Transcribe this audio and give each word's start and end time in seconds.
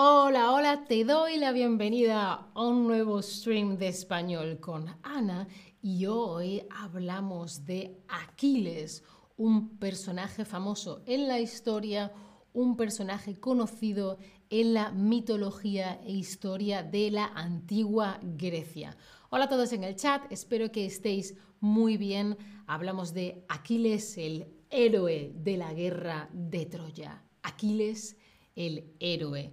Hola, 0.00 0.52
hola, 0.52 0.84
te 0.86 1.04
doy 1.04 1.38
la 1.38 1.50
bienvenida 1.50 2.52
a 2.54 2.62
un 2.64 2.86
nuevo 2.86 3.20
stream 3.20 3.78
de 3.78 3.88
español 3.88 4.60
con 4.60 4.86
Ana 5.02 5.48
y 5.82 6.06
hoy 6.06 6.62
hablamos 6.70 7.64
de 7.64 7.98
Aquiles, 8.06 9.02
un 9.36 9.76
personaje 9.80 10.44
famoso 10.44 11.02
en 11.04 11.26
la 11.26 11.40
historia, 11.40 12.12
un 12.52 12.76
personaje 12.76 13.40
conocido 13.40 14.18
en 14.50 14.72
la 14.72 14.92
mitología 14.92 16.00
e 16.04 16.12
historia 16.12 16.84
de 16.84 17.10
la 17.10 17.32
antigua 17.34 18.20
Grecia. 18.22 18.96
Hola 19.30 19.46
a 19.46 19.48
todos 19.48 19.72
en 19.72 19.82
el 19.82 19.96
chat, 19.96 20.30
espero 20.30 20.70
que 20.70 20.86
estéis 20.86 21.34
muy 21.58 21.96
bien. 21.96 22.38
Hablamos 22.68 23.14
de 23.14 23.44
Aquiles, 23.48 24.16
el 24.16 24.46
héroe 24.70 25.32
de 25.34 25.56
la 25.56 25.72
guerra 25.72 26.30
de 26.32 26.66
Troya. 26.66 27.24
Aquiles, 27.42 28.16
el 28.54 28.94
héroe. 29.00 29.52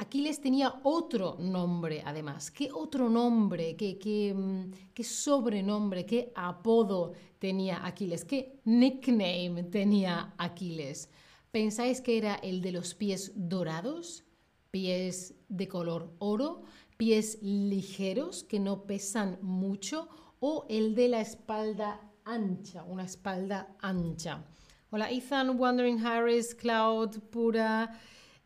Aquiles 0.00 0.40
tenía 0.40 0.80
otro 0.82 1.36
nombre, 1.38 2.02
además. 2.06 2.50
¿Qué 2.50 2.70
otro 2.72 3.10
nombre? 3.10 3.76
¿Qué, 3.76 4.32
mm, 4.34 4.94
qué, 4.94 5.04
sobrenombre? 5.04 6.06
¿Qué 6.06 6.32
apodo 6.34 7.12
tenía 7.38 7.84
Aquiles? 7.84 8.24
¿Qué 8.24 8.60
nickname 8.64 9.64
tenía 9.64 10.32
Aquiles? 10.38 11.10
¿Pensáis 11.50 12.00
que 12.00 12.16
era 12.16 12.36
el 12.36 12.62
de 12.62 12.72
los 12.72 12.94
pies 12.94 13.32
dorados? 13.34 14.24
¿Pies 14.70 15.34
de 15.50 15.68
color 15.68 16.14
oro? 16.18 16.62
¿Pies 16.96 17.36
ligeros 17.42 18.42
que 18.42 18.58
no 18.58 18.84
pesan 18.84 19.38
mucho? 19.42 20.08
¿O 20.40 20.64
el 20.70 20.94
de 20.94 21.08
la 21.08 21.20
espalda 21.20 22.00
ancha? 22.24 22.84
Una 22.84 23.04
espalda 23.04 23.76
ancha. 23.82 24.46
Hola 24.88 25.10
Ethan, 25.10 25.60
Wandering 25.60 26.02
Harris, 26.02 26.54
Cloud, 26.54 27.18
Pura. 27.30 28.00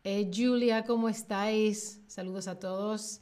Eh, 0.07 0.29
Julia, 0.31 0.83
¿cómo 0.85 1.09
estáis? 1.09 1.99
Saludos 2.05 2.47
a 2.47 2.59
todos. 2.59 3.21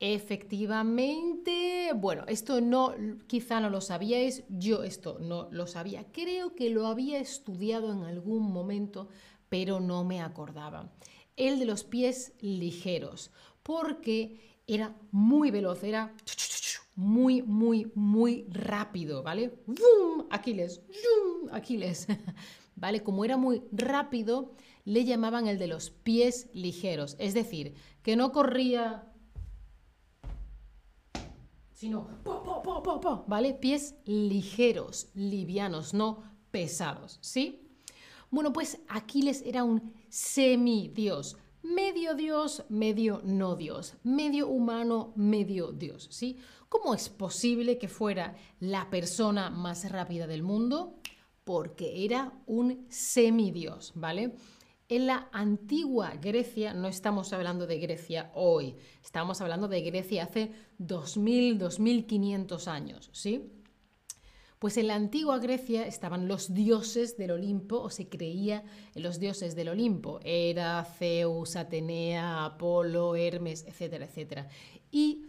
Efectivamente, 0.00 1.90
bueno, 1.94 2.24
esto 2.28 2.62
no, 2.62 2.94
quizá 3.26 3.60
no 3.60 3.68
lo 3.68 3.82
sabíais, 3.82 4.44
yo 4.48 4.84
esto 4.84 5.18
no 5.20 5.48
lo 5.50 5.66
sabía. 5.66 6.06
Creo 6.12 6.54
que 6.54 6.70
lo 6.70 6.86
había 6.86 7.18
estudiado 7.18 7.92
en 7.92 8.04
algún 8.04 8.50
momento, 8.50 9.10
pero 9.50 9.78
no 9.78 10.02
me 10.02 10.22
acordaba. 10.22 10.94
El 11.36 11.58
de 11.58 11.66
los 11.66 11.84
pies 11.84 12.32
ligeros, 12.40 13.30
porque 13.62 14.62
era 14.66 14.96
muy 15.10 15.50
veloz, 15.50 15.84
era 15.84 16.14
muy, 16.94 17.42
muy, 17.42 17.92
muy 17.94 18.46
rápido, 18.48 19.22
¿vale? 19.22 19.58
¡Bum! 19.66 20.26
Aquiles, 20.30 20.80
¡Bum! 20.86 21.50
Aquiles, 21.52 22.06
¿vale? 22.76 23.02
Como 23.02 23.26
era 23.26 23.36
muy 23.36 23.62
rápido, 23.72 24.54
le 24.86 25.04
llamaban 25.04 25.48
el 25.48 25.58
de 25.58 25.66
los 25.66 25.90
pies 25.90 26.48
ligeros, 26.54 27.16
es 27.18 27.34
decir, 27.34 27.74
que 28.02 28.14
no 28.14 28.30
corría, 28.30 29.12
sino, 31.72 32.08
¿vale? 33.26 33.52
Pies 33.52 33.96
ligeros, 34.04 35.08
livianos, 35.14 35.92
no 35.92 36.22
pesados, 36.52 37.18
¿sí? 37.20 37.68
Bueno, 38.30 38.52
pues 38.52 38.78
Aquiles 38.88 39.42
era 39.44 39.64
un 39.64 39.92
semidios, 40.08 41.36
medio 41.64 42.14
dios, 42.14 42.64
medio 42.68 43.20
no 43.24 43.56
dios, 43.56 43.94
medio 44.04 44.46
humano, 44.46 45.12
medio 45.16 45.72
dios, 45.72 46.08
¿sí? 46.12 46.38
¿Cómo 46.68 46.94
es 46.94 47.08
posible 47.08 47.76
que 47.76 47.88
fuera 47.88 48.36
la 48.60 48.88
persona 48.88 49.50
más 49.50 49.90
rápida 49.90 50.28
del 50.28 50.44
mundo? 50.44 50.94
Porque 51.42 52.04
era 52.04 52.32
un 52.46 52.86
semidios, 52.88 53.92
¿vale? 53.96 54.36
En 54.88 55.08
la 55.08 55.28
antigua 55.32 56.14
Grecia, 56.14 56.72
no 56.72 56.86
estamos 56.86 57.32
hablando 57.32 57.66
de 57.66 57.80
Grecia 57.80 58.30
hoy, 58.34 58.76
estamos 59.02 59.40
hablando 59.40 59.66
de 59.66 59.80
Grecia 59.80 60.22
hace 60.22 60.52
2000, 60.78 61.58
2500 61.58 62.68
años, 62.68 63.10
¿sí? 63.12 63.50
Pues 64.60 64.76
en 64.76 64.86
la 64.86 64.94
antigua 64.94 65.40
Grecia 65.40 65.88
estaban 65.88 66.28
los 66.28 66.54
dioses 66.54 67.16
del 67.16 67.32
Olimpo, 67.32 67.80
o 67.80 67.90
se 67.90 68.08
creía 68.08 68.62
en 68.94 69.02
los 69.02 69.18
dioses 69.18 69.56
del 69.56 69.70
Olimpo, 69.70 70.20
Era, 70.22 70.84
Zeus, 70.84 71.56
Atenea, 71.56 72.44
Apolo, 72.44 73.16
Hermes, 73.16 73.64
etcétera, 73.66 74.04
etcétera. 74.04 74.48
Y 74.92 75.26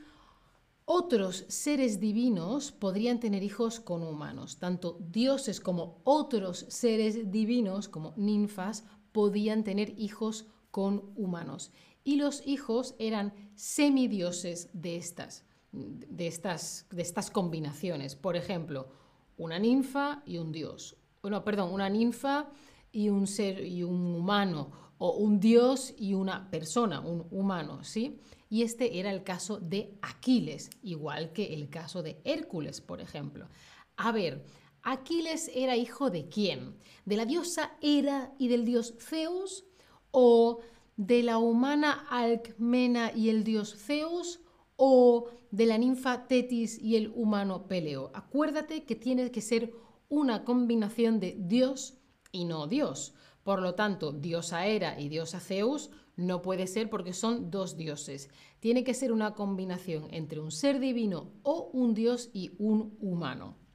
otros 0.86 1.46
seres 1.48 2.00
divinos 2.00 2.72
podrían 2.72 3.20
tener 3.20 3.42
hijos 3.42 3.80
con 3.80 4.04
humanos, 4.04 4.60
tanto 4.60 5.00
dioses 5.02 5.60
como 5.60 6.00
otros 6.04 6.68
seres 6.70 7.32
divinos, 7.32 7.90
como 7.90 8.14
ninfas, 8.18 8.86
podían 9.18 9.64
tener 9.64 10.00
hijos 10.00 10.46
con 10.70 11.12
humanos. 11.16 11.72
Y 12.04 12.18
los 12.18 12.46
hijos 12.46 12.94
eran 13.00 13.34
semidioses 13.56 14.70
de 14.74 14.96
estas, 14.96 15.44
de 15.72 16.28
estas, 16.28 16.86
de 16.92 17.02
estas 17.02 17.32
combinaciones. 17.32 18.16
Por 18.16 18.36
ejemplo, 18.36 18.90
una 19.36 19.58
ninfa 19.58 20.22
y 20.28 20.38
un 20.38 20.52
dios. 20.52 20.98
Bueno, 21.24 21.44
perdón, 21.44 21.74
una 21.74 21.90
ninfa 21.90 22.52
y 22.92 23.10
un 23.10 23.26
ser 23.26 23.66
y 23.66 23.82
un 23.82 24.14
humano 24.14 24.70
o 25.00 25.14
un 25.14 25.40
dios 25.40 25.96
y 25.98 26.14
una 26.14 26.52
persona, 26.52 27.00
un 27.00 27.26
humano, 27.32 27.84
¿sí? 27.84 28.20
Y 28.52 28.62
este 28.62 29.00
era 29.00 29.10
el 29.10 29.24
caso 29.24 29.60
de 29.60 29.98
Aquiles, 30.04 30.70
igual 30.84 31.34
que 31.34 31.56
el 31.56 31.70
caso 31.70 32.04
de 32.04 32.22
Hércules, 32.24 32.82
por 32.82 33.02
ejemplo. 33.02 33.48
A 33.96 34.12
ver, 34.12 34.46
¿Aquiles 34.90 35.52
era 35.54 35.76
hijo 35.76 36.10
de 36.12 36.30
quién? 36.30 36.78
¿De 37.04 37.18
la 37.18 37.26
diosa 37.26 37.74
Hera 37.82 38.34
y 38.40 38.48
del 38.48 38.64
dios 38.64 38.94
Zeus? 39.00 39.66
¿O 40.12 40.62
de 40.96 41.24
la 41.24 41.40
humana 41.40 42.08
Alcmena 42.10 43.12
y 43.14 43.28
el 43.28 43.44
dios 43.44 43.76
Zeus? 43.76 44.40
¿O 44.78 45.28
de 45.52 45.66
la 45.66 45.78
ninfa 45.78 46.26
Tetis 46.28 46.82
y 46.82 46.96
el 46.96 47.12
humano 47.14 47.68
Peleo? 47.68 48.12
Acuérdate 48.14 48.86
que 48.86 48.96
tiene 48.96 49.30
que 49.30 49.42
ser 49.42 49.74
una 50.08 50.46
combinación 50.46 51.20
de 51.20 51.36
dios 51.38 51.98
y 52.32 52.46
no 52.46 52.68
dios. 52.68 53.14
Por 53.44 53.62
lo 53.62 53.76
tanto, 53.76 54.14
diosa 54.14 54.68
Hera 54.68 54.98
y 54.98 55.10
diosa 55.10 55.42
Zeus 55.42 55.90
no 56.16 56.42
puede 56.42 56.66
ser 56.66 56.90
porque 56.90 57.12
son 57.12 57.52
dos 57.52 57.76
dioses. 57.76 58.30
Tiene 58.62 58.86
que 58.86 58.94
ser 58.94 59.12
una 59.12 59.34
combinación 59.34 60.08
entre 60.12 60.40
un 60.40 60.52
ser 60.52 60.80
divino 60.80 61.34
o 61.44 61.72
un 61.74 61.94
dios 61.94 62.30
y 62.32 62.52
un 62.58 62.96
humano. 63.02 63.67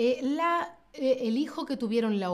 Eh, 0.00 0.20
eh, 0.92 1.18
el 1.22 1.36
hijo 1.36 1.66
que 1.66 1.76
tuvieron 1.76 2.20
la, 2.20 2.30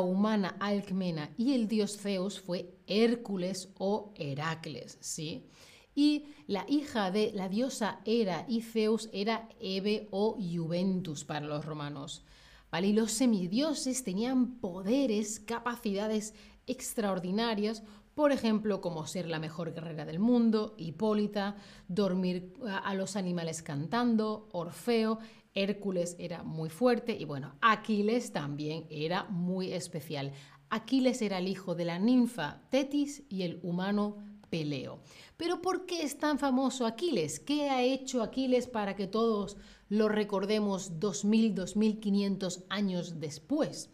humana 0.00 0.56
Alcmena 0.60 1.30
y 1.38 1.54
el 1.54 1.66
dios 1.66 1.96
Zeus 1.96 2.38
fue 2.38 2.74
Hércules 2.86 3.70
o 3.78 4.12
Heracles, 4.16 4.98
¿sí? 5.00 5.46
Y 5.94 6.26
la 6.46 6.66
hija 6.68 7.10
de 7.10 7.32
la 7.34 7.48
diosa 7.48 8.00
Hera 8.04 8.44
y 8.46 8.60
Zeus 8.60 9.08
era 9.14 9.48
Eve 9.60 10.08
o 10.10 10.36
Juventus 10.38 11.24
para 11.24 11.46
los 11.46 11.64
romanos. 11.64 12.22
¿Vale? 12.70 12.88
Y 12.88 12.92
los 12.92 13.12
semidioses 13.12 14.04
tenían 14.04 14.58
poderes, 14.60 15.40
capacidades 15.40 16.34
extraordinarias, 16.66 17.82
por 18.14 18.32
ejemplo, 18.32 18.82
como 18.82 19.06
ser 19.06 19.26
la 19.26 19.38
mejor 19.38 19.72
guerrera 19.72 20.04
del 20.04 20.18
mundo, 20.18 20.74
Hipólita, 20.76 21.56
dormir 21.88 22.52
a 22.84 22.94
los 22.94 23.16
animales 23.16 23.62
cantando, 23.62 24.48
Orfeo, 24.52 25.18
Hércules 25.54 26.16
era 26.18 26.42
muy 26.42 26.70
fuerte 26.70 27.16
y 27.18 27.24
bueno, 27.24 27.56
Aquiles 27.60 28.32
también 28.32 28.86
era 28.90 29.24
muy 29.24 29.72
especial. 29.72 30.32
Aquiles 30.68 31.22
era 31.22 31.38
el 31.38 31.48
hijo 31.48 31.74
de 31.74 31.84
la 31.84 31.98
ninfa 31.98 32.62
Tetis 32.70 33.24
y 33.28 33.42
el 33.42 33.58
humano 33.62 34.16
Peleo. 34.50 35.00
Pero 35.36 35.60
¿por 35.62 35.86
qué 35.86 36.02
es 36.02 36.18
tan 36.18 36.38
famoso 36.38 36.86
Aquiles? 36.86 37.40
¿Qué 37.40 37.70
ha 37.70 37.82
hecho 37.82 38.22
Aquiles 38.22 38.66
para 38.66 38.94
que 38.94 39.06
todos 39.06 39.56
lo 39.88 40.08
recordemos 40.08 41.00
2000, 41.00 41.54
2500 41.54 42.64
años 42.68 43.20
después? 43.20 43.90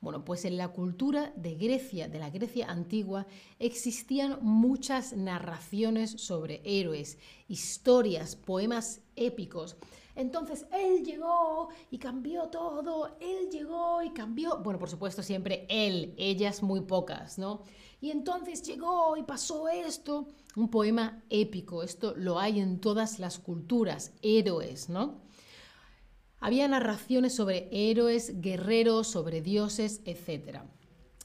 Bueno, 0.00 0.24
pues 0.24 0.44
en 0.44 0.56
la 0.56 0.68
cultura 0.68 1.32
de 1.36 1.54
Grecia, 1.54 2.08
de 2.08 2.18
la 2.18 2.30
Grecia 2.30 2.68
antigua, 2.68 3.26
existían 3.60 4.38
muchas 4.42 5.12
narraciones 5.12 6.10
sobre 6.10 6.60
héroes, 6.64 7.18
historias, 7.46 8.34
poemas 8.34 9.00
épicos 9.14 9.76
entonces 10.14 10.66
él 10.72 11.04
llegó 11.04 11.68
y 11.90 11.98
cambió 11.98 12.48
todo, 12.48 13.16
él 13.20 13.48
llegó 13.50 14.02
y 14.02 14.10
cambió, 14.10 14.58
bueno, 14.58 14.78
por 14.78 14.90
supuesto 14.90 15.22
siempre 15.22 15.66
él, 15.68 16.14
ellas 16.18 16.62
muy 16.62 16.82
pocas, 16.82 17.38
¿no? 17.38 17.62
Y 18.00 18.10
entonces 18.10 18.62
llegó 18.62 19.16
y 19.16 19.22
pasó 19.22 19.68
esto, 19.68 20.28
un 20.56 20.68
poema 20.68 21.22
épico, 21.30 21.82
esto 21.82 22.14
lo 22.16 22.38
hay 22.38 22.60
en 22.60 22.80
todas 22.80 23.18
las 23.18 23.38
culturas, 23.38 24.12
héroes, 24.22 24.88
¿no? 24.88 25.22
Había 26.40 26.66
narraciones 26.66 27.36
sobre 27.36 27.68
héroes, 27.70 28.40
guerreros, 28.40 29.06
sobre 29.06 29.40
dioses, 29.40 30.00
etc. 30.04 30.58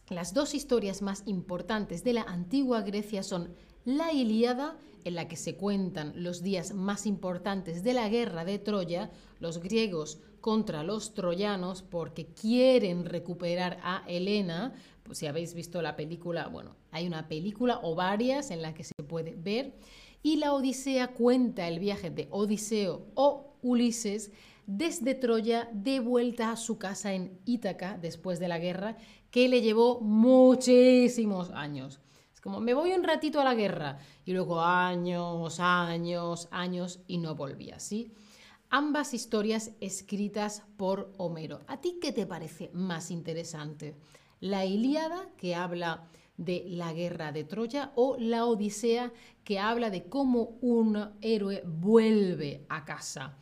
Las 0.09 0.35
dos 0.35 0.53
historias 0.53 1.01
más 1.01 1.23
importantes 1.25 2.03
de 2.03 2.13
la 2.13 2.21
antigua 2.21 2.81
Grecia 2.81 3.23
son 3.23 3.55
la 3.87 4.11
Ilíada 4.11 4.77
en 5.05 5.15
la 5.15 5.29
que 5.29 5.37
se 5.37 5.55
cuentan 5.55 6.11
los 6.21 6.43
días 6.43 6.73
más 6.73 7.05
importantes 7.05 7.85
de 7.85 7.93
la 7.93 8.09
guerra 8.09 8.43
de 8.43 8.59
Troya, 8.59 9.09
los 9.39 9.59
griegos 9.59 10.19
contra 10.41 10.83
los 10.83 11.13
troyanos 11.13 11.83
porque 11.83 12.25
quieren 12.25 13.05
recuperar 13.05 13.79
a 13.83 14.03
Helena. 14.05 14.73
Pues 15.03 15.19
si 15.19 15.25
habéis 15.25 15.53
visto 15.53 15.81
la 15.81 15.95
película, 15.95 16.49
bueno, 16.49 16.75
hay 16.91 17.07
una 17.07 17.29
película 17.29 17.79
o 17.81 17.95
varias 17.95 18.51
en 18.51 18.61
las 18.61 18.73
que 18.73 18.83
se 18.83 18.93
puede 19.07 19.35
ver. 19.37 19.73
Y 20.21 20.35
la 20.35 20.51
Odisea 20.51 21.13
cuenta 21.13 21.69
el 21.69 21.79
viaje 21.79 22.09
de 22.09 22.27
Odiseo 22.29 23.07
o 23.15 23.55
Ulises 23.61 24.31
desde 24.65 25.15
Troya 25.15 25.69
de 25.71 26.01
vuelta 26.01 26.51
a 26.51 26.57
su 26.57 26.77
casa 26.77 27.13
en 27.13 27.39
Ítaca 27.45 27.97
después 27.97 28.37
de 28.41 28.49
la 28.49 28.59
guerra, 28.59 28.97
que 29.31 29.47
le 29.47 29.61
llevó 29.61 30.01
muchísimos 30.01 31.51
años. 31.51 32.01
Como, 32.47 32.61
me 32.61 32.73
voy 32.73 32.93
un 32.93 33.03
ratito 33.03 33.41
a 33.41 33.43
la 33.43 33.55
guerra 33.55 33.97
y 34.23 34.31
luego 34.31 34.61
años, 34.61 35.59
años, 35.59 36.47
años 36.49 37.01
y 37.05 37.17
no 37.17 37.35
volví 37.35 37.71
así. 37.71 38.09
Ambas 38.69 39.13
historias 39.13 39.71
escritas 39.81 40.63
por 40.77 41.11
Homero. 41.17 41.59
¿A 41.67 41.81
ti 41.81 41.99
qué 42.01 42.13
te 42.13 42.25
parece 42.25 42.69
más 42.71 43.11
interesante? 43.11 43.95
¿La 44.39 44.63
Ilíada, 44.63 45.27
que 45.35 45.55
habla 45.55 46.07
de 46.37 46.63
la 46.69 46.93
guerra 46.93 47.33
de 47.33 47.43
Troya, 47.43 47.91
o 47.95 48.15
la 48.17 48.45
Odisea, 48.45 49.11
que 49.43 49.59
habla 49.59 49.89
de 49.89 50.05
cómo 50.05 50.57
un 50.61 51.17
héroe 51.19 51.63
vuelve 51.65 52.65
a 52.69 52.85
casa? 52.85 53.35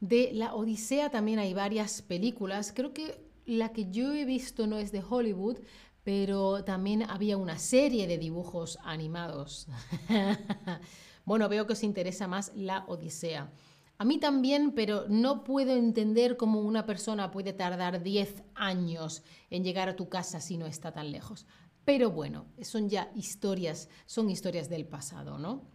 De 0.00 0.28
la 0.34 0.54
Odisea 0.54 1.08
también 1.08 1.38
hay 1.38 1.54
varias 1.54 2.02
películas. 2.02 2.74
Creo 2.76 2.92
que 2.92 3.18
la 3.46 3.72
que 3.72 3.90
yo 3.90 4.12
he 4.12 4.26
visto 4.26 4.66
no 4.66 4.76
es 4.78 4.92
de 4.92 5.02
Hollywood, 5.08 5.56
pero 6.04 6.64
también 6.64 7.02
había 7.02 7.36
una 7.36 7.58
serie 7.58 8.06
de 8.06 8.18
dibujos 8.18 8.78
animados. 8.82 9.66
bueno, 11.24 11.48
veo 11.48 11.66
que 11.66 11.74
os 11.74 11.82
interesa 11.82 12.26
más 12.26 12.52
la 12.54 12.84
Odisea. 12.86 13.52
A 13.98 14.04
mí 14.06 14.18
también, 14.18 14.72
pero 14.72 15.04
no 15.10 15.44
puedo 15.44 15.76
entender 15.76 16.38
cómo 16.38 16.60
una 16.60 16.86
persona 16.86 17.30
puede 17.30 17.52
tardar 17.52 18.02
10 18.02 18.44
años 18.54 19.22
en 19.50 19.62
llegar 19.62 19.90
a 19.90 19.96
tu 19.96 20.08
casa 20.08 20.40
si 20.40 20.56
no 20.56 20.66
está 20.66 20.90
tan 20.92 21.12
lejos. 21.12 21.46
Pero 21.84 22.10
bueno, 22.10 22.46
son 22.62 22.88
ya 22.88 23.10
historias, 23.14 23.90
son 24.06 24.30
historias 24.30 24.70
del 24.70 24.86
pasado, 24.86 25.38
¿no? 25.38 25.68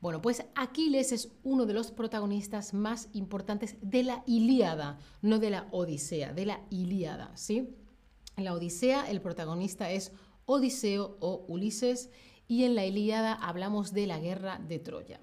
Bueno, 0.00 0.20
pues 0.20 0.44
Aquiles 0.54 1.10
es 1.12 1.32
uno 1.42 1.66
de 1.66 1.72
los 1.72 1.90
protagonistas 1.90 2.74
más 2.74 3.08
importantes 3.12 3.76
de 3.80 4.02
la 4.02 4.22
Ilíada, 4.26 4.98
no 5.22 5.38
de 5.38 5.50
la 5.50 5.66
Odisea, 5.72 6.32
de 6.32 6.46
la 6.46 6.60
Ilíada, 6.70 7.32
¿sí? 7.36 7.74
En 8.36 8.44
la 8.44 8.54
Odisea 8.54 9.10
el 9.10 9.20
protagonista 9.20 9.90
es 9.90 10.12
Odiseo 10.46 11.16
o 11.20 11.44
Ulises 11.48 12.10
y 12.48 12.64
en 12.64 12.74
la 12.74 12.84
Ilíada 12.84 13.34
hablamos 13.34 13.92
de 13.92 14.06
la 14.06 14.18
guerra 14.18 14.58
de 14.58 14.78
Troya. 14.78 15.20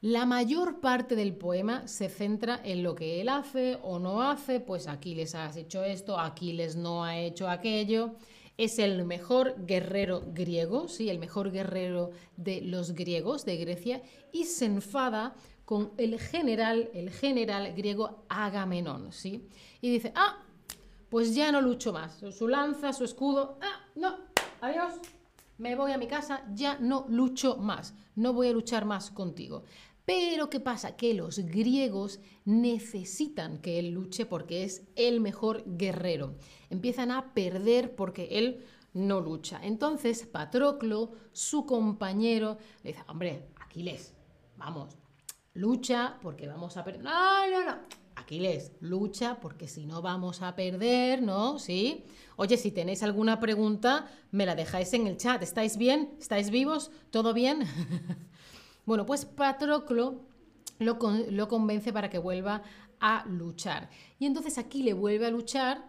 La 0.00 0.26
mayor 0.26 0.80
parte 0.80 1.14
del 1.14 1.36
poema 1.36 1.86
se 1.86 2.08
centra 2.08 2.60
en 2.64 2.82
lo 2.82 2.94
que 2.94 3.20
él 3.20 3.28
hace 3.28 3.78
o 3.82 3.98
no 4.00 4.22
hace, 4.22 4.58
pues 4.58 4.88
Aquiles 4.88 5.34
ha 5.34 5.56
hecho 5.56 5.84
esto, 5.84 6.18
Aquiles 6.18 6.74
no 6.74 7.04
ha 7.04 7.18
hecho 7.18 7.48
aquello 7.48 8.16
es 8.56 8.78
el 8.78 9.04
mejor 9.04 9.54
guerrero 9.66 10.22
griego, 10.32 10.88
¿sí? 10.88 11.08
el 11.08 11.18
mejor 11.18 11.50
guerrero 11.50 12.10
de 12.36 12.60
los 12.60 12.92
griegos 12.92 13.44
de 13.44 13.56
Grecia, 13.56 14.02
y 14.32 14.44
se 14.44 14.66
enfada 14.66 15.34
con 15.64 15.92
el 15.96 16.18
general, 16.20 16.90
el 16.92 17.10
general 17.10 17.72
griego 17.74 18.24
Agamenón, 18.28 19.12
¿sí? 19.12 19.48
Y 19.80 19.90
dice, 19.90 20.12
ah, 20.14 20.44
pues 21.12 21.34
ya 21.34 21.52
no 21.52 21.60
lucho 21.60 21.92
más. 21.92 22.24
Su 22.30 22.48
lanza, 22.48 22.94
su 22.94 23.04
escudo, 23.04 23.58
ah, 23.60 23.84
no, 23.96 24.16
adiós, 24.62 24.94
me 25.58 25.76
voy 25.76 25.92
a 25.92 25.98
mi 25.98 26.06
casa, 26.06 26.42
ya 26.54 26.78
no 26.78 27.04
lucho 27.06 27.58
más, 27.58 27.94
no 28.16 28.32
voy 28.32 28.48
a 28.48 28.52
luchar 28.52 28.86
más 28.86 29.10
contigo. 29.10 29.64
Pero 30.06 30.48
¿qué 30.48 30.58
pasa? 30.58 30.96
Que 30.96 31.12
los 31.12 31.40
griegos 31.40 32.18
necesitan 32.46 33.58
que 33.58 33.78
él 33.78 33.90
luche 33.90 34.24
porque 34.24 34.64
es 34.64 34.86
el 34.96 35.20
mejor 35.20 35.64
guerrero. 35.66 36.38
Empiezan 36.70 37.10
a 37.10 37.34
perder 37.34 37.94
porque 37.94 38.28
él 38.38 38.64
no 38.94 39.20
lucha. 39.20 39.60
Entonces 39.62 40.24
Patroclo, 40.24 41.12
su 41.32 41.66
compañero, 41.66 42.56
le 42.84 42.92
dice, 42.92 43.04
hombre, 43.06 43.50
Aquiles, 43.60 44.14
vamos, 44.56 44.96
lucha 45.52 46.18
porque 46.22 46.48
vamos 46.48 46.78
a 46.78 46.84
perder. 46.84 47.02
No, 47.02 47.50
no, 47.50 47.66
no. 47.66 48.01
Aquiles, 48.22 48.72
lucha 48.80 49.38
porque 49.40 49.68
si 49.68 49.86
no 49.86 50.02
vamos 50.02 50.42
a 50.42 50.56
perder, 50.56 51.22
¿no? 51.22 51.58
¿Sí? 51.58 52.04
Oye, 52.36 52.56
si 52.56 52.70
tenéis 52.70 53.02
alguna 53.02 53.38
pregunta, 53.38 54.06
me 54.30 54.46
la 54.46 54.54
dejáis 54.54 54.92
en 54.94 55.06
el 55.06 55.16
chat. 55.16 55.42
¿Estáis 55.42 55.76
bien? 55.76 56.14
¿Estáis 56.18 56.50
vivos? 56.50 56.90
¿Todo 57.10 57.32
bien? 57.34 57.64
Bueno, 58.84 59.06
pues 59.06 59.24
Patroclo 59.24 60.22
lo, 60.80 61.48
convence 61.48 61.92
para 61.92 62.10
que 62.10 62.18
vuelva 62.18 62.62
a 63.00 63.24
luchar. 63.28 63.88
Y 64.18 64.26
entonces 64.26 64.58
aquí 64.58 64.82
le 64.82 64.92
vuelve 64.92 65.26
a 65.26 65.30
luchar, 65.30 65.88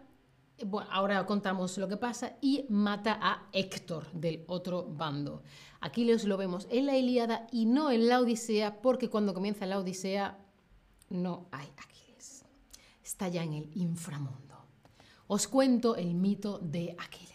bueno, 0.64 0.88
ahora 0.92 1.26
contamos 1.26 1.76
lo 1.78 1.88
que 1.88 1.96
pasa, 1.96 2.36
y 2.40 2.66
mata 2.68 3.18
a 3.20 3.48
Héctor 3.52 4.12
del 4.12 4.44
otro 4.46 4.84
bando. 4.84 5.42
Aquí 5.80 6.04
les 6.04 6.24
lo 6.24 6.36
vemos 6.36 6.68
en 6.70 6.86
la 6.86 6.96
Ilíada 6.96 7.46
y 7.50 7.66
no 7.66 7.90
en 7.90 8.08
la 8.08 8.20
Odisea, 8.20 8.80
porque 8.80 9.10
cuando 9.10 9.34
comienza 9.34 9.66
la 9.66 9.78
Odisea 9.78 10.38
no 11.10 11.48
hay 11.50 11.66
Aquiles. 11.76 12.03
Está 13.04 13.28
ya 13.28 13.44
en 13.44 13.52
el 13.52 13.70
inframundo. 13.74 14.56
Os 15.28 15.46
cuento 15.46 15.94
el 15.94 16.14
mito 16.14 16.58
de 16.58 16.96
Aquiles 16.98 17.34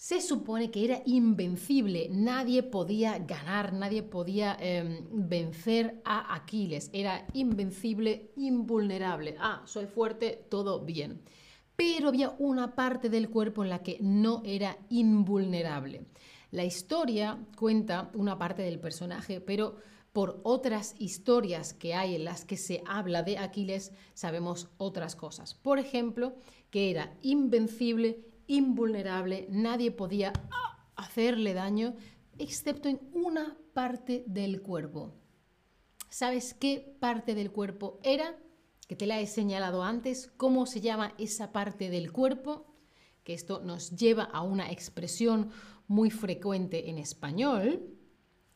se 0.00 0.22
supone 0.22 0.70
que 0.70 0.82
era 0.82 1.02
invencible, 1.04 2.08
nadie 2.10 2.62
podía 2.62 3.18
ganar, 3.18 3.74
nadie 3.74 4.02
podía 4.02 4.56
em, 4.58 5.06
vencer 5.12 6.00
a 6.06 6.34
Aquiles, 6.34 6.88
era 6.94 7.26
invencible, 7.34 8.32
invulnerable. 8.36 9.36
Ah, 9.38 9.60
soy 9.66 9.84
fuerte, 9.84 10.46
todo 10.48 10.86
bien. 10.86 11.20
Pero 11.76 12.08
había 12.08 12.30
una 12.38 12.74
parte 12.74 13.10
del 13.10 13.28
cuerpo 13.28 13.62
en 13.62 13.68
la 13.68 13.82
que 13.82 13.98
no 14.00 14.40
era 14.46 14.78
invulnerable. 14.88 16.06
La 16.50 16.64
historia 16.64 17.38
cuenta 17.54 18.10
una 18.14 18.38
parte 18.38 18.62
del 18.62 18.80
personaje, 18.80 19.42
pero 19.42 19.76
por 20.12 20.40
otras 20.42 20.94
historias 20.98 21.72
que 21.72 21.94
hay 21.94 22.16
en 22.16 22.24
las 22.24 22.44
que 22.44 22.56
se 22.56 22.82
habla 22.86 23.22
de 23.22 23.38
Aquiles, 23.38 23.92
sabemos 24.14 24.68
otras 24.76 25.14
cosas. 25.14 25.54
Por 25.54 25.78
ejemplo, 25.78 26.34
que 26.70 26.90
era 26.90 27.16
invencible 27.22 28.24
invulnerable, 28.46 29.46
nadie 29.48 29.92
podía 29.92 30.32
hacerle 30.96 31.54
daño, 31.54 31.94
excepto 32.38 32.88
en 32.88 33.00
una 33.12 33.56
parte 33.72 34.24
del 34.26 34.60
cuerpo. 34.60 35.14
¿Sabes 36.08 36.54
qué 36.54 36.96
parte 36.98 37.36
del 37.36 37.52
cuerpo 37.52 38.00
era? 38.02 38.36
Que 38.88 38.96
te 38.96 39.06
la 39.06 39.20
he 39.20 39.28
señalado 39.28 39.84
antes. 39.84 40.32
¿Cómo 40.36 40.66
se 40.66 40.80
llama 40.80 41.14
esa 41.18 41.52
parte 41.52 41.90
del 41.90 42.10
cuerpo? 42.10 42.66
Que 43.22 43.34
esto 43.34 43.60
nos 43.60 43.92
lleva 43.92 44.24
a 44.24 44.42
una 44.42 44.72
expresión 44.72 45.50
muy 45.86 46.10
frecuente 46.10 46.90
en 46.90 46.98
español. 46.98 47.99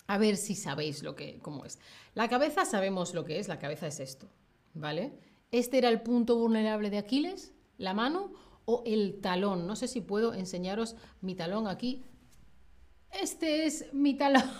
A 0.06 0.18
ver 0.18 0.36
si 0.36 0.54
sabéis 0.54 1.02
lo 1.02 1.14
que, 1.14 1.38
cómo 1.38 1.64
es. 1.64 1.78
La 2.14 2.28
cabeza 2.28 2.64
sabemos 2.64 3.14
lo 3.14 3.24
que 3.24 3.38
es, 3.38 3.48
la 3.48 3.58
cabeza 3.58 3.86
es 3.86 4.00
esto, 4.00 4.28
¿vale? 4.74 5.18
Este 5.50 5.78
era 5.78 5.88
el 5.88 6.02
punto 6.02 6.36
vulnerable 6.36 6.90
de 6.90 6.98
Aquiles, 6.98 7.54
la 7.78 7.94
mano, 7.94 8.32
o 8.64 8.82
el 8.86 9.20
talón. 9.20 9.66
No 9.66 9.76
sé 9.76 9.88
si 9.88 10.00
puedo 10.00 10.34
enseñaros 10.34 10.96
mi 11.20 11.34
talón 11.34 11.66
aquí. 11.66 12.04
Este 13.10 13.66
es 13.66 13.92
mi 13.92 14.14
talón. 14.14 14.50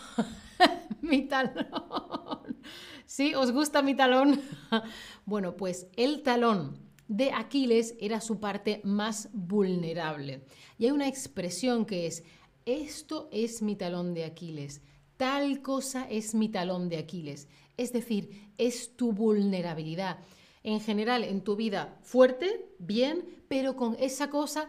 mi 1.00 1.26
talón. 1.26 2.60
¿Sí? 3.06 3.34
¿Os 3.34 3.52
gusta 3.52 3.82
mi 3.82 3.94
talón? 3.94 4.40
bueno, 5.26 5.56
pues 5.56 5.88
el 5.96 6.22
talón 6.22 6.78
de 7.08 7.32
Aquiles 7.32 7.94
era 8.00 8.20
su 8.20 8.40
parte 8.40 8.80
más 8.84 9.28
vulnerable. 9.32 10.44
Y 10.78 10.86
hay 10.86 10.90
una 10.90 11.08
expresión 11.08 11.84
que 11.84 12.06
es, 12.06 12.24
esto 12.64 13.28
es 13.30 13.62
mi 13.62 13.76
talón 13.76 14.14
de 14.14 14.24
Aquiles, 14.24 14.80
tal 15.16 15.62
cosa 15.62 16.09
es 16.09 16.35
mi 16.35 16.49
talón 16.49 16.88
de 16.88 16.99
Aquiles. 16.99 17.49
Es 17.76 17.92
decir, 17.92 18.52
es 18.59 18.97
tu 18.97 19.12
vulnerabilidad 19.12 20.18
en 20.64 20.80
general 20.80 21.25
en 21.25 21.42
tu 21.42 21.56
vida 21.56 21.99
fuerte, 22.02 22.75
bien, 22.78 23.44
pero 23.49 23.76
con 23.76 23.97
esa 24.00 24.30
cosa, 24.30 24.68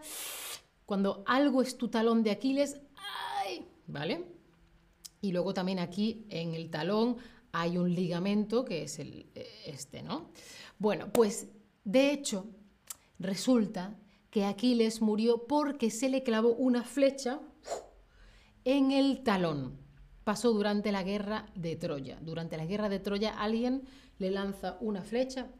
cuando 0.85 1.23
algo 1.25 1.61
es 1.61 1.77
tu 1.77 1.87
talón 1.87 2.21
de 2.21 2.31
Aquiles, 2.31 2.81
¡ay! 3.45 3.65
¿Vale? 3.87 4.25
Y 5.21 5.31
luego 5.31 5.53
también 5.53 5.79
aquí 5.79 6.25
en 6.29 6.53
el 6.53 6.69
talón 6.69 7.17
hay 7.53 7.77
un 7.77 7.95
ligamento 7.95 8.65
que 8.65 8.83
es 8.83 8.99
el, 8.99 9.27
este, 9.65 10.03
¿no? 10.03 10.29
Bueno, 10.77 11.11
pues 11.11 11.47
de 11.85 12.11
hecho 12.11 12.45
resulta 13.17 13.97
que 14.29 14.43
Aquiles 14.43 15.01
murió 15.01 15.47
porque 15.47 15.89
se 15.89 16.09
le 16.09 16.23
clavó 16.23 16.49
una 16.49 16.83
flecha 16.83 17.39
en 18.65 18.91
el 18.91 19.23
talón. 19.23 19.84
Pasó 20.25 20.51
durante 20.53 20.91
la 20.91 21.03
guerra 21.03 21.45
de 21.53 21.75
Troya. 21.75 22.17
Durante 22.19 22.57
la 22.57 22.65
guerra 22.65 22.89
de 22.89 22.99
Troya 22.99 23.39
alguien 23.39 23.83
le 24.17 24.31
lanza 24.31 24.75
una 24.81 25.03
flecha 25.03 25.51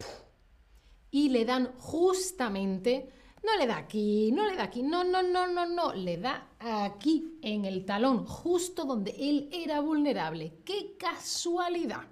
y 1.12 1.30
le 1.30 1.46
dan 1.46 1.72
justamente, 1.78 3.12
no 3.44 3.56
le 3.58 3.68
da 3.68 3.78
aquí, 3.78 4.32
no 4.32 4.48
le 4.50 4.56
da 4.56 4.64
aquí, 4.64 4.82
no, 4.82 5.04
no, 5.04 5.22
no, 5.22 5.46
no, 5.46 5.68
no, 5.68 5.94
le 5.94 6.18
da 6.18 6.50
aquí 6.60 7.38
en 7.44 7.66
el 7.66 7.86
talón, 7.86 8.26
justo 8.26 8.86
donde 8.86 9.12
él 9.12 9.50
era 9.54 9.82
vulnerable. 9.82 10.58
¡Qué 10.66 10.98
casualidad! 10.98 12.08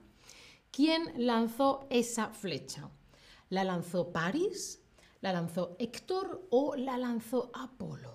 ¿Quién 0.69 1.12
lanzó 1.17 1.88
esa 1.89 2.29
flecha? 2.29 2.88
¿La 3.50 3.63
lanzó 3.63 4.12
Paris? 4.12 4.79
¿La 5.22 5.33
lanzó 5.33 5.75
Héctor 5.79 6.48
o 6.51 6.75
la 6.75 7.00
lanzó 7.00 7.50
Apolo? 7.55 8.13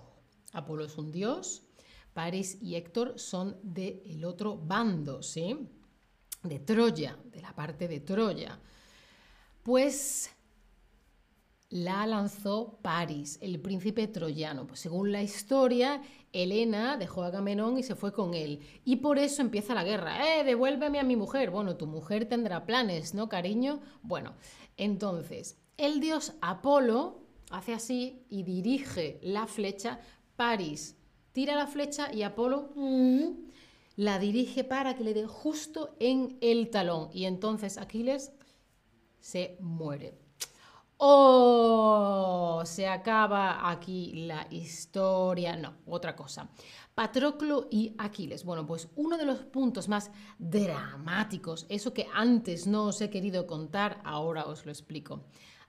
Apolo 0.52 0.84
es 0.84 0.96
un 0.96 1.10
dios, 1.10 1.67
Paris 2.12 2.58
y 2.60 2.74
Héctor 2.74 3.18
son 3.18 3.56
del 3.62 4.24
otro 4.24 4.56
bando, 4.56 5.22
¿sí? 5.22 5.68
De 6.42 6.58
Troya, 6.60 7.16
de 7.24 7.40
la 7.40 7.54
parte 7.54 7.88
de 7.88 8.00
Troya. 8.00 8.60
Pues 9.62 10.30
la 11.70 12.06
lanzó 12.06 12.78
Paris, 12.80 13.38
el 13.42 13.60
príncipe 13.60 14.08
troyano. 14.08 14.66
Pues 14.66 14.80
según 14.80 15.12
la 15.12 15.22
historia, 15.22 16.00
Helena 16.32 16.96
dejó 16.96 17.22
a 17.22 17.26
Agamenón 17.26 17.78
y 17.78 17.82
se 17.82 17.94
fue 17.94 18.12
con 18.12 18.34
él. 18.34 18.60
Y 18.84 18.96
por 18.96 19.18
eso 19.18 19.42
empieza 19.42 19.74
la 19.74 19.84
guerra. 19.84 20.40
¡Eh, 20.40 20.44
devuélveme 20.44 20.98
a 20.98 21.04
mi 21.04 21.16
mujer! 21.16 21.50
Bueno, 21.50 21.76
tu 21.76 21.86
mujer 21.86 22.26
tendrá 22.26 22.64
planes, 22.64 23.14
¿no, 23.14 23.28
cariño? 23.28 23.80
Bueno, 24.02 24.34
entonces, 24.76 25.58
el 25.76 26.00
dios 26.00 26.34
Apolo 26.40 27.20
hace 27.50 27.74
así 27.74 28.24
y 28.30 28.44
dirige 28.44 29.20
la 29.22 29.46
flecha. 29.46 30.00
Paris 30.36 30.96
tira 31.38 31.54
la 31.54 31.68
flecha 31.68 32.12
y 32.12 32.24
Apolo 32.24 32.70
mm, 32.74 33.28
la 33.94 34.18
dirige 34.18 34.64
para 34.64 34.96
que 34.96 35.04
le 35.04 35.14
dé 35.14 35.24
justo 35.24 35.94
en 36.00 36.36
el 36.40 36.68
talón. 36.68 37.10
Y 37.12 37.26
entonces 37.26 37.78
Aquiles 37.78 38.32
se 39.20 39.56
muere. 39.60 40.18
¡Oh! 40.96 42.62
Se 42.64 42.88
acaba 42.88 43.70
aquí 43.70 44.26
la 44.26 44.48
historia. 44.50 45.54
No, 45.54 45.76
otra 45.86 46.16
cosa. 46.16 46.50
Patroclo 46.96 47.68
y 47.70 47.94
Aquiles. 47.98 48.42
Bueno, 48.42 48.66
pues 48.66 48.88
uno 48.96 49.16
de 49.16 49.24
los 49.24 49.38
puntos 49.38 49.86
más 49.86 50.10
dramáticos, 50.40 51.66
eso 51.68 51.94
que 51.94 52.08
antes 52.12 52.66
no 52.66 52.86
os 52.86 53.00
he 53.00 53.10
querido 53.10 53.46
contar, 53.46 54.00
ahora 54.02 54.46
os 54.46 54.66
lo 54.66 54.72
explico. 54.72 55.22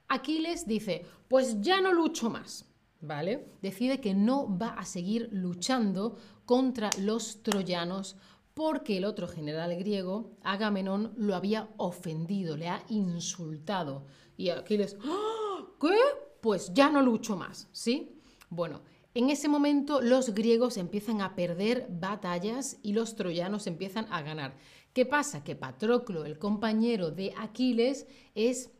Aquiles 0.07 0.65
dice, 0.65 1.05
pues 1.27 1.61
ya 1.61 1.79
no 1.79 1.93
lucho 1.93 2.31
más, 2.31 2.65
¿vale? 3.01 3.47
Decide 3.61 3.99
que 3.99 4.13
no 4.13 4.57
va 4.57 4.69
a 4.69 4.85
seguir 4.85 5.29
luchando 5.31 6.17
contra 6.45 6.89
los 6.99 7.43
troyanos 7.43 8.17
porque 8.53 8.97
el 8.97 9.05
otro 9.05 9.27
general 9.27 9.75
griego, 9.77 10.37
Agamenón, 10.43 11.13
lo 11.15 11.35
había 11.35 11.69
ofendido, 11.77 12.57
le 12.57 12.67
ha 12.67 12.83
insultado. 12.89 14.05
Y 14.35 14.49
Aquiles, 14.49 14.97
¡Ah! 15.05 15.65
¿qué? 15.79 15.95
Pues 16.41 16.73
ya 16.73 16.89
no 16.89 17.01
lucho 17.01 17.37
más, 17.37 17.69
¿sí? 17.71 18.19
Bueno, 18.49 18.81
en 19.13 19.29
ese 19.29 19.47
momento 19.47 20.01
los 20.01 20.33
griegos 20.33 20.77
empiezan 20.77 21.21
a 21.21 21.35
perder 21.35 21.87
batallas 21.89 22.77
y 22.83 22.93
los 22.93 23.15
troyanos 23.15 23.65
empiezan 23.67 24.07
a 24.11 24.21
ganar. 24.21 24.55
¿Qué 24.93 25.05
pasa? 25.05 25.43
Que 25.43 25.55
Patroclo, 25.55 26.25
el 26.25 26.37
compañero 26.37 27.11
de 27.11 27.33
Aquiles, 27.37 28.07
es 28.35 28.71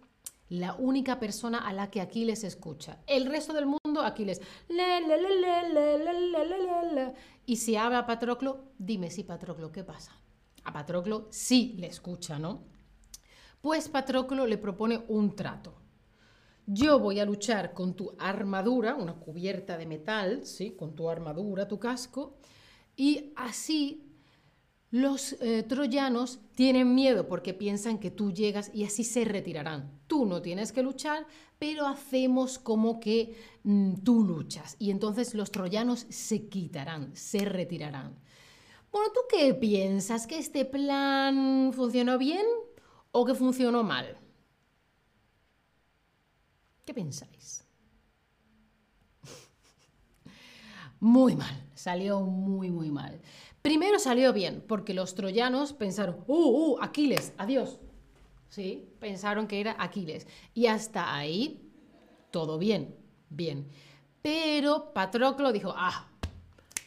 la 0.50 0.74
única 0.74 1.20
persona 1.20 1.60
a 1.60 1.74
la 1.74 1.90
que 1.92 2.02
Aquiles 2.02 2.44
escucha. 2.44 3.00
El 3.08 3.28
resto 3.28 3.54
del 3.54 3.66
mundo, 3.66 4.02
Aquiles. 4.02 4.42
y 7.46 7.56
si 7.56 7.76
habla 7.76 8.06
Patroclo, 8.06 8.72
dime 8.78 9.12
si 9.12 9.24
Patroclo, 9.24 9.72
¿qué 9.72 9.84
pasa? 9.84 10.20
A 10.64 10.74
Patroclo 10.74 11.28
sí 11.30 11.76
le 11.78 11.88
escucha, 11.88 12.40
¿no? 12.40 12.64
Pues 13.62 13.90
Patroclo 13.90 14.48
le 14.48 14.58
propone 14.58 15.04
un 15.08 15.36
trato. 15.36 15.76
Yo 16.66 17.00
voy 17.00 17.20
a 17.20 17.26
luchar 17.26 17.74
con 17.74 17.96
tu 17.96 18.16
armadura, 18.20 18.96
una 18.96 19.16
cubierta 19.16 19.78
de 19.78 19.88
metal, 19.88 20.46
¿sí? 20.46 20.72
con 20.72 20.96
tu 20.96 21.10
armadura, 21.10 21.68
tu 21.68 21.80
casco, 21.80 22.38
y 22.96 23.34
así 23.36 24.09
los 24.92 25.34
eh, 25.34 25.64
troyanos 25.64 26.40
tienen 26.56 26.96
miedo 26.96 27.28
porque 27.28 27.54
piensan 27.54 28.00
que 28.00 28.12
tú 28.12 28.32
llegas 28.32 28.72
y 28.74 28.86
así 28.86 29.04
se 29.04 29.26
retirarán. 29.26 30.00
Tú 30.08 30.26
no 30.26 30.42
tienes 30.42 30.72
que 30.72 30.84
luchar, 30.84 31.28
pero 31.60 31.86
hacemos 31.88 32.58
como 32.58 33.00
que 33.00 33.36
mm, 33.64 33.96
tú 34.04 34.24
luchas. 34.24 34.76
Y 34.80 34.92
entonces 34.92 35.34
los 35.36 35.52
troyanos 35.52 36.06
se 36.10 36.48
quitarán, 36.48 37.16
se 37.16 37.46
retirarán. 37.46 38.18
Bueno, 38.92 39.12
¿tú 39.14 39.20
qué 39.30 39.54
piensas? 39.54 40.26
¿Que 40.26 40.40
este 40.40 40.66
plan 40.66 41.72
funcionó 41.74 42.18
bien? 42.18 42.46
o 43.12 43.26
que 43.26 43.34
funcionó 43.34 43.84
mal? 43.84 44.18
¿Qué 46.86 46.94
pensáis? 46.94 47.66
Muy 51.00 51.36
mal, 51.36 51.70
salió 51.76 52.20
muy, 52.22 52.72
muy 52.72 52.90
mal. 52.90 53.22
Primero 53.62 54.00
salió 54.00 54.32
bien, 54.32 54.64
porque 54.68 54.94
los 54.94 55.16
troyanos 55.16 55.74
pensaron, 55.74 56.24
¡uh, 56.28 56.36
uh, 56.36 56.78
Aquiles, 56.82 57.34
adiós! 57.38 57.80
Sí, 58.48 58.90
pensaron 59.00 59.48
que 59.48 59.60
era 59.60 59.76
Aquiles. 59.78 60.28
Y 60.54 60.68
hasta 60.68 61.16
ahí, 61.16 61.62
todo 62.32 62.58
bien, 62.58 62.96
bien. 63.30 63.68
Pero 64.22 64.92
Patroclo 64.94 65.52
dijo, 65.52 65.74
¡ah! 65.76 66.08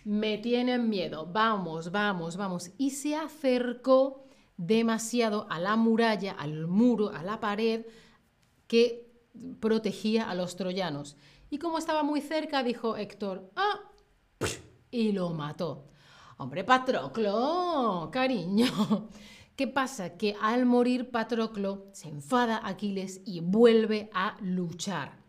Me 0.04 0.38
tienen 0.38 0.88
miedo, 0.88 1.28
vamos, 1.30 1.92
vamos, 1.92 2.36
vamos. 2.36 2.70
Y 2.78 2.90
se 2.90 3.14
acercó 3.14 4.24
demasiado 4.56 5.46
a 5.50 5.60
la 5.60 5.76
muralla, 5.76 6.32
al 6.32 6.66
muro, 6.66 7.10
a 7.10 7.22
la 7.22 7.38
pared 7.38 7.86
que 8.66 9.08
protegía 9.60 10.28
a 10.28 10.34
los 10.34 10.56
troyanos. 10.56 11.16
Y 11.50 11.58
como 11.58 11.78
estaba 11.78 12.02
muy 12.02 12.20
cerca, 12.20 12.62
dijo 12.62 12.96
Héctor, 12.96 13.50
¡ah! 13.56 13.80
Y 14.90 15.12
lo 15.12 15.30
mató. 15.30 15.91
Hombre, 16.38 16.64
Patroclo, 16.64 18.08
cariño. 18.12 18.66
¿Qué 19.56 19.68
pasa? 19.68 20.16
Que 20.16 20.34
al 20.40 20.66
morir 20.66 21.10
Patroclo 21.10 21.86
se 21.92 22.08
enfada 22.08 22.60
Aquiles 22.64 23.20
y 23.24 23.40
vuelve 23.40 24.10
a 24.14 24.36
luchar. 24.40 25.20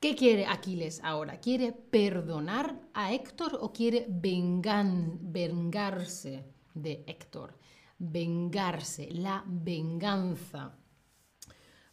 ¿Qué 0.00 0.16
quiere 0.16 0.46
Aquiles 0.46 1.00
ahora? 1.04 1.38
¿Quiere 1.38 1.72
perdonar 1.72 2.80
a 2.92 3.12
Héctor 3.12 3.58
o 3.60 3.72
quiere 3.72 4.06
vengarse 4.08 5.22
de 6.74 7.04
Héctor? 7.06 7.62
vengarse, 8.02 9.08
la 9.12 9.44
venganza. 9.46 10.76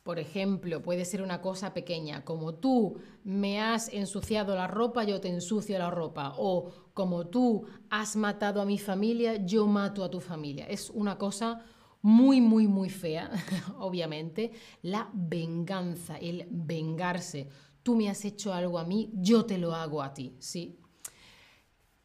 Por 0.09 0.17
ejemplo, 0.17 0.81
puede 0.81 1.05
ser 1.05 1.21
una 1.21 1.39
cosa 1.39 1.71
pequeña, 1.71 2.25
como 2.25 2.55
tú 2.55 2.97
me 3.23 3.61
has 3.61 3.89
ensuciado 3.89 4.55
la 4.55 4.65
ropa, 4.65 5.03
yo 5.03 5.21
te 5.21 5.27
ensucio 5.27 5.77
la 5.77 5.91
ropa, 5.91 6.33
o 6.35 6.71
como 6.95 7.27
tú 7.27 7.67
has 7.91 8.15
matado 8.15 8.59
a 8.59 8.65
mi 8.65 8.79
familia, 8.79 9.45
yo 9.45 9.67
mato 9.67 10.03
a 10.03 10.09
tu 10.09 10.19
familia. 10.19 10.65
Es 10.65 10.89
una 10.89 11.19
cosa 11.19 11.63
muy, 12.01 12.41
muy, 12.41 12.67
muy 12.67 12.89
fea, 12.89 13.29
obviamente, 13.77 14.51
la 14.81 15.11
venganza, 15.13 16.17
el 16.17 16.47
vengarse. 16.49 17.47
Tú 17.83 17.95
me 17.95 18.09
has 18.09 18.25
hecho 18.25 18.51
algo 18.51 18.79
a 18.79 18.85
mí, 18.85 19.11
yo 19.13 19.45
te 19.45 19.59
lo 19.59 19.75
hago 19.75 20.01
a 20.01 20.11
ti, 20.11 20.33
¿sí? 20.39 20.79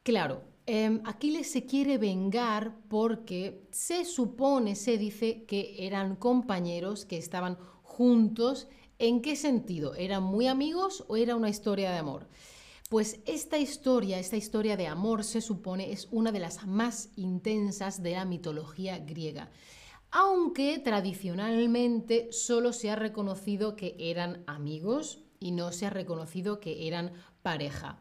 Claro, 0.02 0.42
Em, 0.66 1.02
Aquiles 1.04 1.50
se 1.50 1.66
quiere 1.66 1.98
vengar 1.98 2.74
porque 2.88 3.66
se 3.70 4.06
supone, 4.06 4.76
se 4.76 4.96
dice 4.96 5.44
que 5.44 5.86
eran 5.86 6.16
compañeros 6.16 7.04
que 7.04 7.18
estaban 7.18 7.58
juntos. 7.96 8.66
¿En 8.98 9.22
qué 9.22 9.36
sentido? 9.36 9.94
¿Eran 9.94 10.22
muy 10.24 10.48
amigos 10.48 11.04
o 11.08 11.16
era 11.16 11.36
una 11.36 11.48
historia 11.48 11.92
de 11.92 11.98
amor? 11.98 12.26
Pues 12.90 13.20
esta 13.24 13.56
historia, 13.56 14.18
esta 14.18 14.36
historia 14.36 14.76
de 14.76 14.88
amor, 14.88 15.24
se 15.24 15.40
supone 15.40 15.92
es 15.92 16.08
una 16.10 16.32
de 16.32 16.40
las 16.40 16.66
más 16.66 17.10
intensas 17.16 18.02
de 18.02 18.12
la 18.12 18.24
mitología 18.24 18.98
griega, 18.98 19.50
aunque 20.10 20.78
tradicionalmente 20.78 22.28
solo 22.32 22.72
se 22.72 22.90
ha 22.90 22.96
reconocido 22.96 23.76
que 23.76 23.96
eran 23.98 24.42
amigos 24.46 25.20
y 25.40 25.52
no 25.52 25.72
se 25.72 25.86
ha 25.86 25.90
reconocido 25.90 26.60
que 26.60 26.86
eran 26.88 27.12
pareja. 27.42 27.98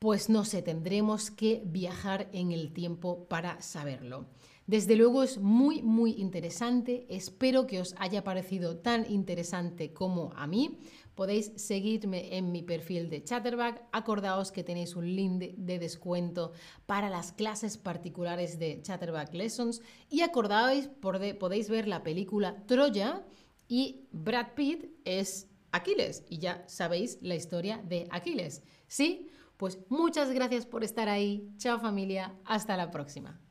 Pues 0.00 0.28
no 0.28 0.44
sé, 0.44 0.60
tendremos 0.60 1.30
que 1.30 1.62
viajar 1.64 2.28
en 2.32 2.52
el 2.52 2.72
tiempo 2.72 3.26
para 3.26 3.62
saberlo. 3.62 4.26
Desde 4.66 4.96
luego 4.96 5.22
es 5.22 5.38
muy, 5.38 5.82
muy 5.82 6.12
interesante. 6.12 7.06
Espero 7.10 7.66
que 7.66 7.80
os 7.80 7.94
haya 7.98 8.24
parecido 8.24 8.78
tan 8.78 9.10
interesante 9.10 9.92
como 9.92 10.32
a 10.36 10.46
mí. 10.46 10.78
Podéis 11.14 11.52
seguirme 11.56 12.36
en 12.36 12.50
mi 12.50 12.62
perfil 12.62 13.10
de 13.10 13.22
Chatterback. 13.22 13.84
Acordaos 13.92 14.52
que 14.52 14.64
tenéis 14.64 14.96
un 14.96 15.14
link 15.14 15.54
de 15.56 15.78
descuento 15.78 16.52
para 16.86 17.10
las 17.10 17.32
clases 17.32 17.76
particulares 17.76 18.58
de 18.58 18.80
Chatterback 18.80 19.34
Lessons. 19.34 19.82
Y 20.08 20.22
acordaos, 20.22 20.88
podéis 21.00 21.68
ver 21.68 21.86
la 21.86 22.02
película 22.02 22.64
Troya 22.66 23.22
y 23.68 24.06
Brad 24.12 24.54
Pitt 24.54 24.86
es 25.04 25.46
Aquiles. 25.72 26.24
Y 26.30 26.38
ya 26.38 26.64
sabéis 26.68 27.18
la 27.20 27.34
historia 27.34 27.82
de 27.86 28.08
Aquiles. 28.10 28.62
¿Sí? 28.88 29.28
Pues 29.58 29.78
muchas 29.90 30.30
gracias 30.32 30.64
por 30.64 30.84
estar 30.84 31.08
ahí. 31.10 31.50
Chao 31.58 31.78
familia, 31.78 32.34
hasta 32.44 32.78
la 32.78 32.90
próxima. 32.90 33.43